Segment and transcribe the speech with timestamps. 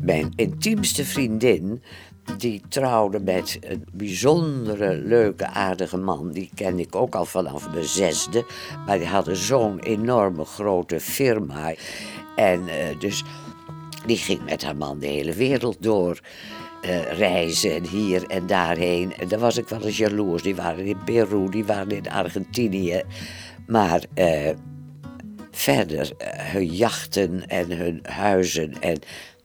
[0.00, 1.82] Mijn intiemste vriendin,
[2.38, 6.30] die trouwde met een bijzondere, leuke, aardige man.
[6.32, 8.44] Die kende ik ook al vanaf mijn zesde.
[8.86, 11.74] Maar die hadden zo'n enorme grote firma.
[12.36, 13.24] En eh, dus
[14.06, 16.20] die ging met haar man de hele wereld door.
[16.80, 19.14] eh, reizen en hier en daarheen.
[19.16, 20.42] En daar was ik wel eens jaloers.
[20.42, 23.02] Die waren in Peru, die waren in Argentinië.
[23.66, 24.50] Maar eh,
[25.50, 28.80] verder, hun jachten en hun huizen.
[28.80, 28.98] En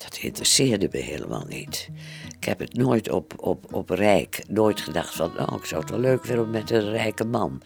[0.09, 1.89] dat interesseerde me helemaal niet.
[2.37, 5.89] Ik heb het nooit op, op, op rijk, nooit gedacht van, nou, ik zou het
[5.89, 7.61] wel leuk vinden met een rijke man.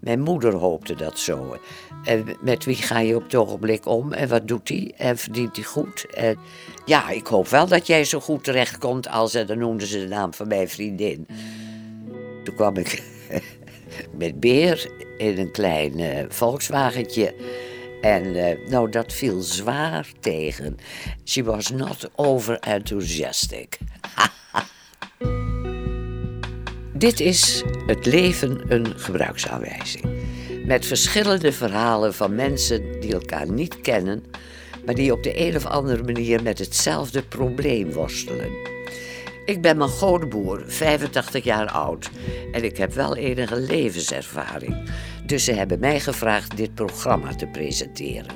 [0.00, 1.56] Mijn moeder hoopte dat zo.
[2.04, 5.56] En met wie ga je op het ogenblik om en wat doet hij en verdient
[5.56, 6.06] hij goed?
[6.14, 6.38] En
[6.84, 10.08] ja, ik hoop wel dat jij zo goed terechtkomt als, en dan noemden ze de
[10.08, 11.26] naam van mijn vriendin.
[12.44, 13.02] Toen kwam ik
[14.18, 17.34] met Beer in een klein eh, Volkswagentje.
[18.04, 20.76] En eh, nou, dat viel zwaar tegen.
[21.24, 23.78] She was not over enthusiastic.
[26.92, 30.04] Dit is Het leven een gebruiksaanwijzing.
[30.66, 34.24] Met verschillende verhalen van mensen die elkaar niet kennen,
[34.84, 38.73] maar die op de een of andere manier met hetzelfde probleem worstelen.
[39.44, 42.10] Ik ben Margot de Boer, 85 jaar oud.
[42.52, 44.90] En ik heb wel enige levenservaring.
[45.26, 48.30] Dus ze hebben mij gevraagd dit programma te presenteren.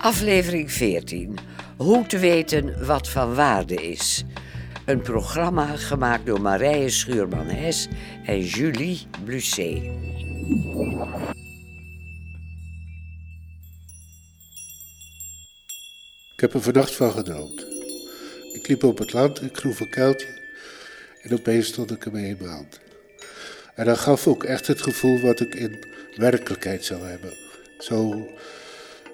[0.00, 1.38] Aflevering 14.
[1.76, 4.24] Hoe te weten wat van waarde is.
[4.84, 7.88] Een programma gemaakt door Marije Schuurman-Hes
[8.24, 9.82] en Julie Blusset.
[16.34, 17.71] Ik heb er vannacht van gedroomd.
[18.62, 20.26] Ik liep op het land, ik groef een kuiltje
[21.22, 22.80] en opeens stond ik ermee in brand.
[23.74, 25.84] En dat gaf ook echt het gevoel wat ik in
[26.16, 27.32] werkelijkheid zou hebben.
[27.78, 28.28] Zo,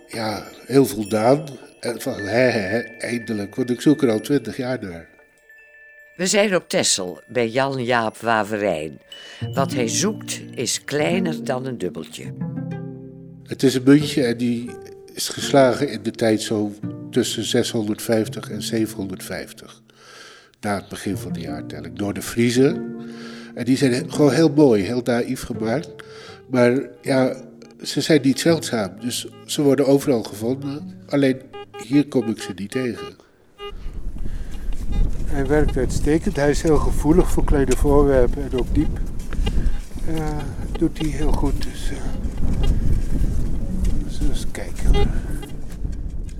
[0.09, 1.45] ja, heel voldaan.
[1.81, 5.09] En van, hè, hè, eindelijk, want ik zoek er al twintig jaar naar.
[6.17, 9.01] We zijn op Texel bij Jan-Jaap Waverijn.
[9.55, 12.35] Wat hij zoekt is kleiner dan een dubbeltje.
[13.45, 14.70] Het is een muntje en die
[15.14, 16.73] is geslagen in de tijd zo
[17.18, 19.83] tussen 650 en 750.
[20.61, 21.96] Na het begin van de jaartelling.
[21.98, 22.96] Door de Friezen.
[23.55, 25.90] En die zijn gewoon heel mooi, heel naïef gemaakt.
[26.51, 27.36] Maar ja,
[27.83, 28.90] ze zijn niet zeldzaam.
[29.01, 30.95] Dus ze worden overal gevonden.
[31.08, 31.40] Alleen
[31.86, 33.17] hier kom ik ze niet tegen.
[35.24, 36.36] Hij werkt uitstekend.
[36.36, 39.01] Hij is heel gevoelig voor kleine voorwerpen en ook diep.
[40.14, 40.36] Ja,
[40.78, 41.62] doet hij heel goed.
[41.62, 41.90] Dus,
[44.18, 45.11] we eens kijken.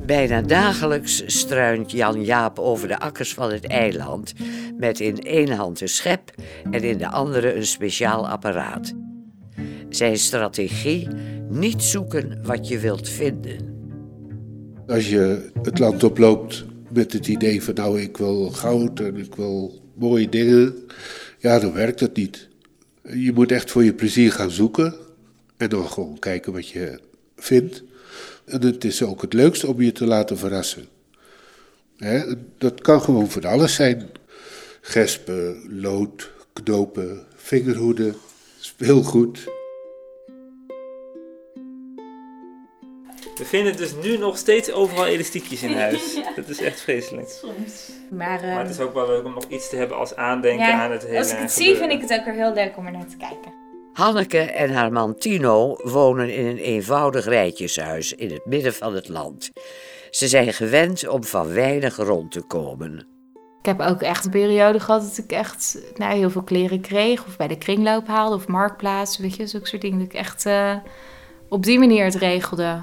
[0.09, 4.33] Bijna dagelijks struint Jan-Jaap over de akkers van het eiland...
[4.79, 6.35] met in één hand een schep
[6.71, 8.93] en in de andere een speciaal apparaat.
[9.89, 11.09] Zijn strategie,
[11.49, 13.57] niet zoeken wat je wilt vinden.
[14.87, 19.35] Als je het land oploopt met het idee van nou ik wil goud en ik
[19.35, 20.75] wil mooie dingen,
[21.39, 22.49] ja dan werkt het niet.
[23.03, 24.95] Je moet echt voor je plezier gaan zoeken
[25.57, 27.01] en dan gewoon kijken wat je
[27.37, 27.83] vindt.
[28.49, 30.89] En het is ook het leukst om je te laten verrassen.
[31.97, 34.11] Hè, dat kan gewoon van alles zijn.
[34.81, 38.17] Gespen, lood, knopen, vingerhoeden,
[38.59, 39.39] speelgoed.
[43.37, 46.19] We vinden dus nu nog steeds overal elastiekjes in huis.
[46.37, 47.29] Dat is echt vreselijk.
[47.29, 47.91] Soms.
[48.11, 50.67] Maar, Maar het ehm, is ook wel leuk om nog iets te hebben als aandenken
[50.67, 52.77] ja, aan het hele als ik het zie, vind ik het ook weer heel leuk
[52.77, 53.68] om er naar te kijken.
[53.99, 59.09] Hanneke en haar man Tino wonen in een eenvoudig rijtjeshuis in het midden van het
[59.09, 59.51] land.
[60.11, 63.07] Ze zijn gewend om van weinig rond te komen.
[63.59, 67.27] Ik heb ook echt een periode gehad dat ik echt nou, heel veel kleren kreeg.
[67.27, 69.19] Of bij de kringloop haalde of marktplaats.
[69.19, 69.99] Weet je, zulke soort dingen.
[69.99, 70.77] Dat ik echt eh,
[71.49, 72.83] op die manier het regelde.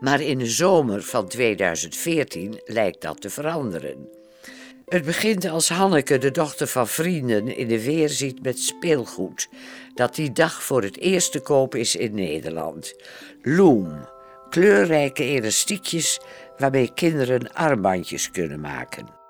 [0.00, 4.08] Maar in de zomer van 2014 lijkt dat te veranderen.
[4.92, 9.48] Het begint als Hanneke, de dochter van vrienden, in de weer ziet met speelgoed.
[9.94, 12.94] Dat die dag voor het eerst te koop is in Nederland.
[13.42, 14.08] Loom,
[14.50, 16.20] kleurrijke elastiekjes
[16.56, 19.21] waarmee kinderen armbandjes kunnen maken.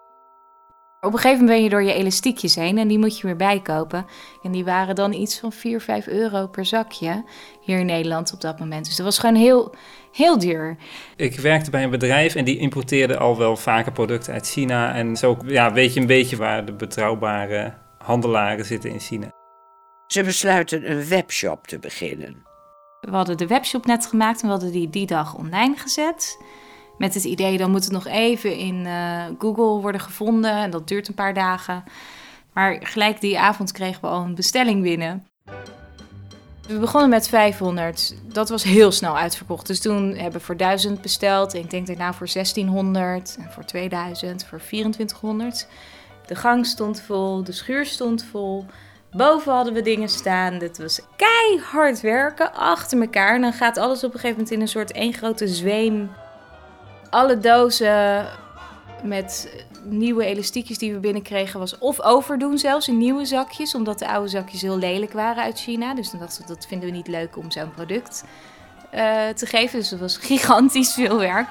[1.07, 3.37] Op een gegeven moment ben je door je elastiekjes heen en die moet je weer
[3.37, 4.07] bijkopen.
[4.43, 7.25] En die waren dan iets van 4, 5 euro per zakje
[7.61, 8.85] hier in Nederland op dat moment.
[8.85, 9.75] Dus dat was gewoon heel,
[10.13, 10.77] heel duur.
[11.17, 14.95] Ik werkte bij een bedrijf en die importeerde al wel vaker producten uit China.
[14.95, 19.31] En zo ja, weet je een beetje waar de betrouwbare handelaren zitten in China.
[20.07, 22.43] Ze besluiten een webshop te beginnen.
[23.01, 26.39] We hadden de webshop net gemaakt en we hadden die die dag online gezet.
[26.99, 30.57] Met het idee, dan moet het nog even in eh, Google worden gevonden.
[30.57, 31.85] En dat duurt een paar dagen.
[32.53, 35.27] Maar gelijk die avond kregen we al een bestelling binnen.
[36.69, 38.15] We begonnen met 500.
[38.33, 39.67] Dat was heel snel uitverkocht.
[39.67, 41.55] Dus toen hebben we voor 1000 besteld.
[41.55, 43.37] En ik denk daarna voor 1600.
[43.39, 44.45] En voor 2000.
[44.45, 45.67] Voor 2400.
[46.27, 47.45] De gang stond vol.
[47.45, 48.65] De schuur stond vol.
[49.11, 50.53] Boven hadden we dingen staan.
[50.55, 53.35] Het was keihard werken achter elkaar.
[53.35, 56.11] En dan gaat alles op een gegeven moment in een soort één grote zweem.
[57.13, 58.27] Alle dozen
[59.03, 59.55] met
[59.85, 64.29] nieuwe elastiekjes die we binnenkregen was of overdoen zelfs in nieuwe zakjes, omdat de oude
[64.29, 65.95] zakjes heel lelijk waren uit China.
[65.95, 68.25] Dus dan dachten we, dat vinden we niet leuk om zo'n product
[68.95, 69.79] uh, te geven.
[69.79, 71.49] Dus dat was gigantisch veel werk.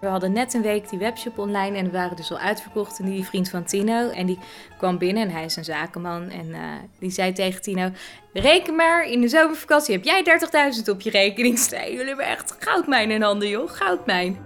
[0.00, 2.98] We hadden net een week die webshop online en we waren dus al uitverkocht.
[2.98, 4.38] En die vriend van Tino, en die
[4.78, 6.30] kwam binnen en hij is een zakenman.
[6.30, 6.58] En uh,
[6.98, 7.90] die zei tegen Tino,
[8.32, 10.38] reken maar, in de zomervakantie heb jij
[10.84, 11.90] 30.000 op je rekening staan.
[11.90, 14.38] Jullie hebben echt goudmijn in handen joh, goudmijn.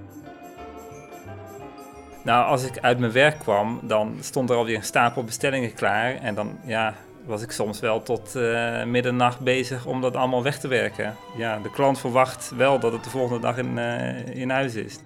[2.22, 6.16] Nou, als ik uit mijn werk kwam, dan stond er alweer een stapel bestellingen klaar.
[6.16, 10.58] En dan ja, was ik soms wel tot uh, middernacht bezig om dat allemaal weg
[10.58, 11.16] te werken.
[11.36, 14.98] Ja, de klant verwacht wel dat het de volgende dag in, uh, in huis is.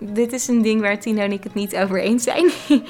[0.00, 2.50] Dit is een ding waar Tino en ik het niet over eens zijn.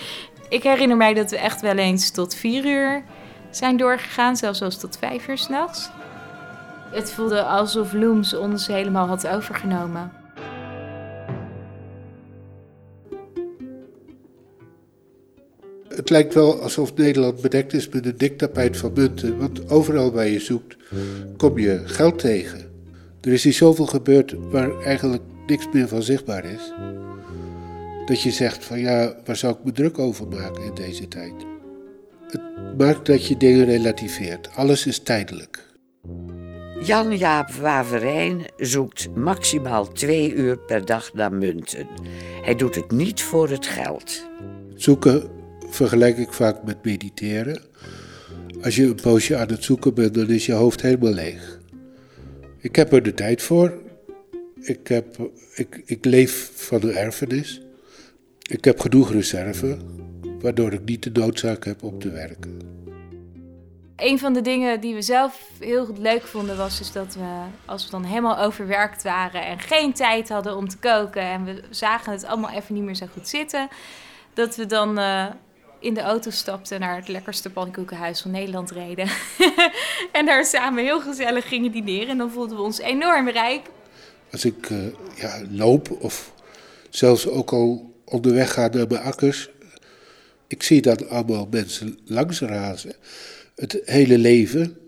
[0.49, 3.03] ik herinner mij dat we echt wel eens tot vier uur
[3.51, 5.91] zijn doorgegaan, zelfs als tot vijf uur s'nachts.
[6.91, 10.13] Het voelde alsof Looms ons helemaal had overgenomen.
[15.89, 20.13] Het lijkt wel alsof Nederland bedekt is met een dik tapijt van munten, want overal
[20.13, 20.77] waar je zoekt
[21.37, 22.64] kom je geld tegen.
[23.25, 26.73] Er is hier zoveel gebeurd waar eigenlijk niks meer van zichtbaar is,
[28.07, 31.33] dat je zegt van ja, waar zou ik me druk over maken in deze tijd?
[32.29, 32.43] Het
[32.79, 34.51] maakt dat je dingen relativeert.
[34.55, 35.73] Alles is tijdelijk.
[36.83, 41.87] Jan-Jaap Waverijn zoekt maximaal twee uur per dag naar munten.
[42.43, 44.27] Hij doet het niet voor het geld.
[44.75, 45.23] Zoeken
[45.69, 47.63] vergelijk ik vaak met mediteren.
[48.63, 51.63] Als je een poosje aan het zoeken bent, dan is je hoofd helemaal leeg.
[52.65, 53.73] Ik heb er de tijd voor.
[54.61, 55.17] Ik, heb,
[55.55, 57.61] ik, ik leef van een erfenis.
[58.43, 59.77] Ik heb genoeg reserve,
[60.41, 62.59] waardoor ik niet de noodzaak heb om te werken.
[63.97, 67.85] Een van de dingen die we zelf heel leuk vonden was dus dat we, als
[67.85, 72.13] we dan helemaal overwerkt waren en geen tijd hadden om te koken en we zagen
[72.13, 73.69] het allemaal even niet meer zo goed zitten,
[74.35, 75.27] dat we dan uh,
[75.85, 79.09] in de auto stapten naar het lekkerste pannenkoekenhuis van Nederland reden.
[80.19, 82.09] en daar samen heel gezellig gingen dineren.
[82.09, 83.67] En dan voelden we ons enorm rijk.
[84.31, 84.79] Als ik uh,
[85.17, 86.33] ja, loop of
[86.91, 89.51] zelfs ook al onderweg ga naar mijn akkers.
[90.47, 92.95] Ik zie dan allemaal mensen langs razen.
[93.55, 94.79] Het hele leven.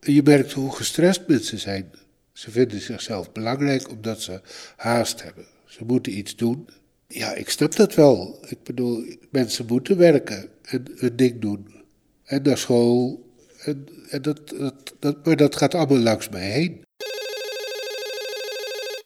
[0.00, 1.90] En je merkt hoe gestrest mensen zijn.
[2.32, 4.40] Ze vinden zichzelf belangrijk omdat ze
[4.76, 5.46] haast hebben.
[5.64, 6.68] Ze moeten iets doen
[7.08, 8.38] ja, ik snap dat wel.
[8.48, 11.84] Ik bedoel, mensen moeten werken en hun ding doen.
[12.24, 13.24] En naar school.
[13.64, 16.84] En, en dat, dat, dat, maar dat gaat allemaal langs mij heen.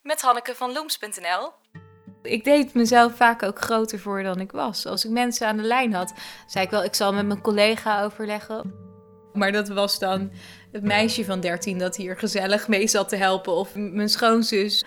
[0.03, 1.53] Met Hanneke van Looms.nl.
[2.23, 4.87] Ik deed mezelf vaak ook groter voor dan ik was.
[4.87, 6.13] Als ik mensen aan de lijn had,
[6.47, 8.75] zei ik wel, ik zal met mijn collega overleggen.
[9.33, 10.31] Maar dat was dan
[10.73, 13.53] het meisje van 13 dat hier gezellig mee zat te helpen.
[13.53, 14.85] Of mijn schoonzus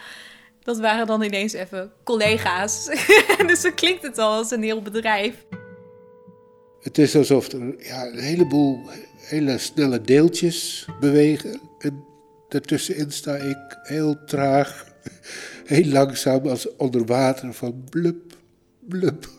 [0.63, 2.85] dat waren dan ineens even collega's.
[3.47, 5.45] dus dan klinkt het al als een heel bedrijf.
[6.81, 11.59] Het is alsof er ja, een heleboel hele snelle deeltjes bewegen.
[11.79, 12.05] En
[12.49, 14.85] daartussenin sta ik heel traag,
[15.65, 18.33] heel langzaam als onder water van blub,
[18.79, 19.29] blub.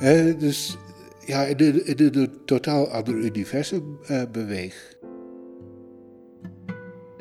[0.38, 0.76] dus
[1.26, 4.91] ja, in een, in een totaal ander universum uh, beweeg.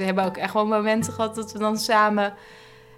[0.02, 2.34] We hebben ook echt wel momenten gehad dat we dan samen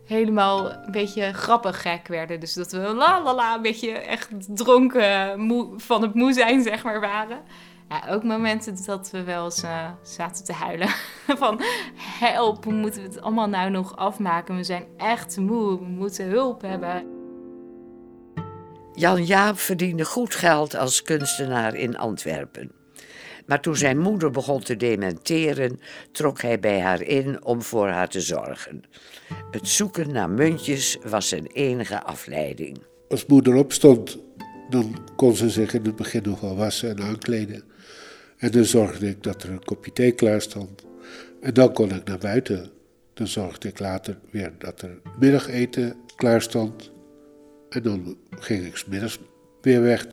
[0.06, 2.40] helemaal een beetje grappig gek werden.
[2.40, 6.84] Dus dat we la la la een beetje echt dronken van het moe zijn, zeg
[6.84, 7.42] maar, waren.
[7.90, 10.88] Ja, ook momenten dat we wel eens uh, zaten te huilen.
[11.44, 11.62] van
[11.96, 14.56] help, hoe moeten we het allemaal nou nog afmaken?
[14.56, 17.06] We zijn echt moe, we moeten hulp hebben.
[18.94, 22.83] Jan Jaap verdiende goed geld als kunstenaar in Antwerpen.
[23.46, 25.80] Maar toen zijn moeder begon te dementeren,
[26.12, 28.84] trok hij bij haar in om voor haar te zorgen.
[29.52, 32.78] Het zoeken naar muntjes was zijn enige afleiding.
[33.10, 34.18] Als moeder opstond,
[34.70, 37.64] dan kon ze zich in het begin nog wel wassen en aankleden.
[38.38, 40.84] En dan zorgde ik dat er een kopje thee klaar stond.
[41.42, 42.72] En dan kon ik naar buiten.
[43.14, 46.92] Dan zorgde ik later weer dat er middageten klaar stond.
[47.70, 49.20] En dan ging ik smiddags
[49.62, 50.08] weer weg.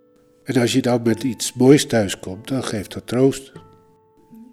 [0.51, 3.53] En als je dan met iets moois thuis komt, dan geeft dat troost.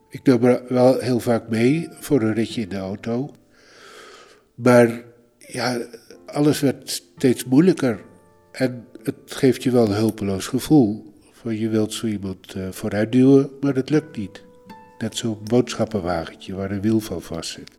[0.10, 3.36] Ik nam er wel heel vaak mee voor een ritje in de auto.
[4.56, 5.04] Maar
[5.38, 5.78] ja,
[6.26, 8.04] alles werd steeds moeilijker.
[8.52, 11.14] En het geeft je wel een hulpeloos gevoel.
[11.32, 14.44] Van je wilt zo iemand uh, vooruit duwen, maar dat lukt niet.
[14.98, 17.77] Net zo'n boodschappenwagentje waar een wiel van vast zit.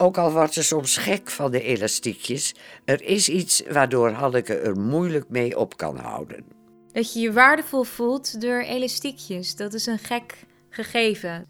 [0.00, 4.80] Ook al wordt ze soms gek van de elastiekjes, er is iets waardoor Hanneke er
[4.80, 6.44] moeilijk mee op kan houden.
[6.92, 11.46] Dat je je waardevol voelt door elastiekjes, dat is een gek gegeven.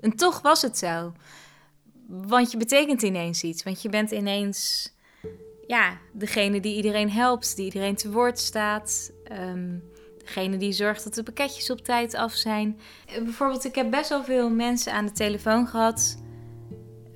[0.00, 1.12] En toch was het zo.
[2.06, 3.62] Want je betekent ineens iets.
[3.62, 4.92] Want je bent ineens
[5.66, 9.12] ja, degene die iedereen helpt, die iedereen te woord staat.
[9.24, 9.78] ehm,
[10.18, 12.80] degene die zorgt dat de pakketjes op tijd af zijn.
[13.06, 16.22] Bijvoorbeeld, ik heb best wel veel mensen aan de telefoon gehad.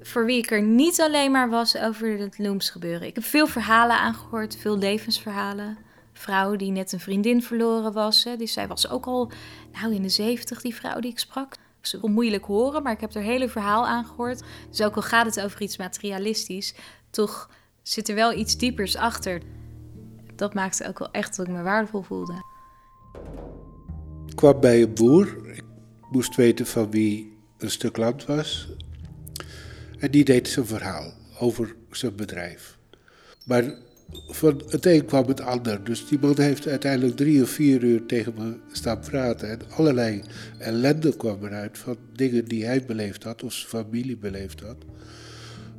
[0.06, 3.06] Voor wie ik er niet alleen maar was over het Looms gebeuren.
[3.06, 5.78] Ik heb veel verhalen aangehoord, veel levensverhalen.
[6.12, 8.24] Vrouw die net een vriendin verloren was.
[8.24, 8.36] Hè.
[8.36, 9.30] Dus zij was ook al
[9.72, 11.54] nou, in de zeventig, die vrouw die ik sprak.
[11.82, 14.42] Is wel moeilijk horen, maar ik heb haar hele verhaal aangehoord.
[14.70, 16.74] Dus ook al gaat het over iets materialistisch,
[17.10, 17.50] toch
[17.82, 19.40] zit er wel iets diepers achter.
[20.36, 22.34] Dat maakte ook wel echt dat ik me waardevol voelde.
[24.26, 25.48] Ik kwam bij een boer.
[25.54, 25.64] Ik
[26.10, 28.68] moest weten van wie een stuk land was.
[29.98, 32.78] En die deed zijn verhaal over zijn bedrijf.
[33.44, 33.74] Maar
[34.12, 35.84] van het een kwam het ander.
[35.84, 39.50] Dus die man heeft uiteindelijk drie of vier uur tegen me staan praten.
[39.50, 40.22] En allerlei
[40.58, 44.76] ellende kwam eruit van dingen die hij beleefd had of zijn familie beleefd had.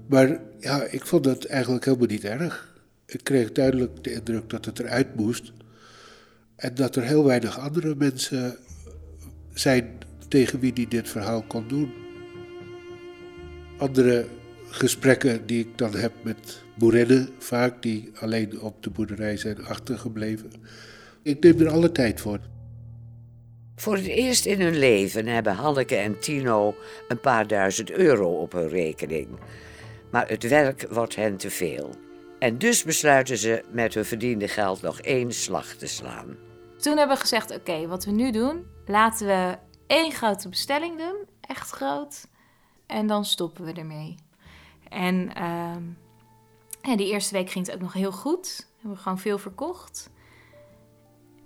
[0.07, 2.75] Maar ja, ik vond het eigenlijk helemaal niet erg.
[3.05, 5.51] Ik kreeg duidelijk de indruk dat het eruit moest.
[6.55, 8.57] En dat er heel weinig andere mensen
[9.53, 9.97] zijn
[10.27, 11.93] tegen wie hij dit verhaal kon doen.
[13.77, 14.27] Andere
[14.69, 20.51] gesprekken die ik dan heb met boerinnen, vaak die alleen op de boerderij zijn achtergebleven.
[21.21, 22.39] Ik neem er alle tijd voor.
[23.75, 26.75] Voor het eerst in hun leven hebben Hanneke en Tino
[27.07, 29.27] een paar duizend euro op hun rekening.
[30.11, 31.95] Maar het werk wordt hen te veel.
[32.39, 36.37] En dus besluiten ze met hun verdiende geld nog één slag te slaan.
[36.77, 39.57] Toen hebben we gezegd: oké, wat we nu doen, laten we
[39.87, 42.27] één grote bestelling doen, echt groot.
[42.87, 44.15] En dan stoppen we ermee.
[44.89, 45.31] En
[46.81, 48.57] ja, die eerste week ging het ook nog heel goed.
[48.57, 50.09] We hebben gewoon veel verkocht.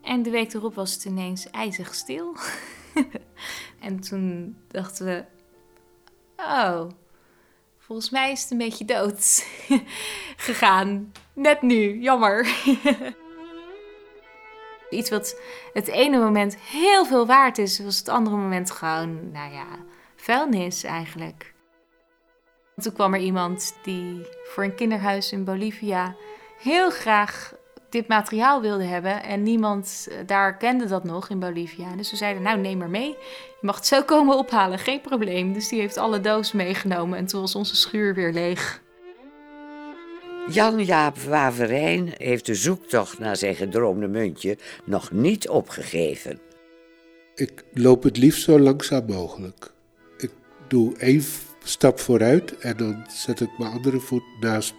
[0.02, 2.36] En de week erop was het ineens ijzig stil.
[3.80, 5.24] en toen dachten we:
[6.38, 6.90] oh,
[7.78, 9.46] volgens mij is het een beetje dood
[10.48, 11.12] gegaan.
[11.34, 12.48] Net nu, jammer.
[14.90, 15.42] Iets wat
[15.74, 19.66] het ene moment heel veel waard is, was het andere moment gewoon, nou ja,
[20.22, 21.54] vuilnis eigenlijk.
[22.76, 26.16] Toen kwam er iemand die voor een kinderhuis in Bolivia
[26.60, 27.54] heel graag
[27.90, 29.24] dit materiaal wilde hebben.
[29.24, 31.96] En niemand eh, daar kende dat nog in Bolivia.
[31.96, 33.10] Dus we zeiden, nou neem maar mee.
[33.10, 35.54] Je mag het zo komen ophalen, geen probleem.
[35.54, 38.82] Dus die heeft alle dozen meegenomen en toen was onze schuur weer leeg.
[40.48, 46.40] Jan-Jaap Waverijn heeft de zoektocht naar zijn gedroomde muntje nog niet opgegeven.
[47.36, 49.72] Ik loop het liefst zo langzaam mogelijk.
[50.72, 51.24] Doe één
[51.64, 54.74] stap vooruit en dan zet ik mijn andere voet naast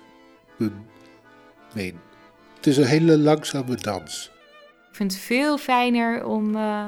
[0.56, 0.86] mijn
[1.74, 2.00] been.
[2.56, 4.30] Het is een hele langzame dans.
[4.90, 6.86] Ik vind het veel fijner om eh,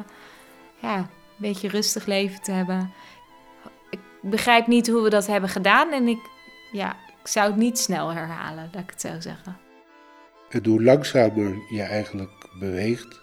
[0.81, 1.07] ja, een
[1.37, 2.93] beetje rustig leven te hebben.
[3.91, 6.21] Ik begrijp niet hoe we dat hebben gedaan en ik,
[6.73, 9.57] ja, ik zou het niet snel herhalen, laat ik het zo zeggen.
[10.49, 13.21] En hoe langzamer je eigenlijk beweegt,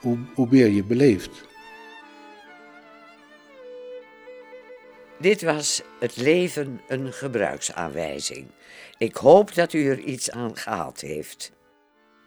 [0.00, 1.50] hoe, hoe meer je beleeft.
[5.22, 8.46] Dit was Het leven een gebruiksaanwijzing.
[8.98, 11.52] Ik hoop dat u er iets aan gehad heeft.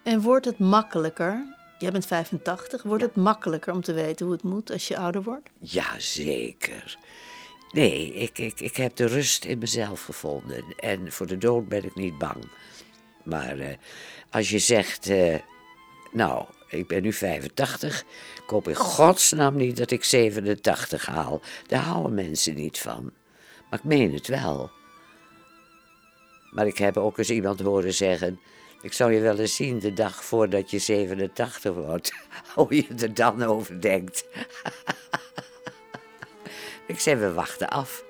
[0.04, 1.56] En wordt het makkelijker?
[1.80, 2.84] Jij bent 85.
[2.84, 5.50] Wordt het makkelijker om te weten hoe het moet als je ouder wordt?
[5.60, 6.98] Jazeker.
[7.72, 10.64] Nee, ik, ik, ik heb de rust in mezelf gevonden.
[10.78, 12.50] En voor de dood ben ik niet bang.
[13.24, 13.78] Maar eh,
[14.30, 15.36] als je zegt, eh,
[16.12, 18.03] nou, ik ben nu 85,
[18.43, 21.41] ik hoop in godsnaam niet dat ik 87 haal.
[21.67, 23.12] Daar houden mensen niet van.
[23.69, 24.72] Maar ik meen het wel.
[26.51, 28.39] Maar ik heb ook eens iemand horen zeggen,
[28.81, 32.13] ik zou je wel eens zien de dag voordat je 87 wordt.
[32.55, 34.25] Hoe je er dan over denkt.
[36.88, 38.03] Ik zei, we wachten af.